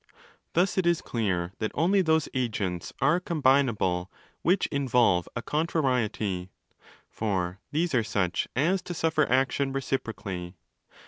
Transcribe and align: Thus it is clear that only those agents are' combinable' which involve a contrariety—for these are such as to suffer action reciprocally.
Thus 0.53 0.79
it 0.79 0.87
is 0.87 0.99
clear 0.99 1.53
that 1.59 1.69
only 1.75 2.01
those 2.01 2.27
agents 2.33 2.91
are' 3.01 3.19
combinable' 3.21 4.07
which 4.41 4.65
involve 4.71 5.29
a 5.35 5.43
contrariety—for 5.43 7.59
these 7.71 7.93
are 7.93 8.03
such 8.03 8.47
as 8.55 8.81
to 8.81 8.95
suffer 8.95 9.29
action 9.31 9.71
reciprocally. 9.71 10.55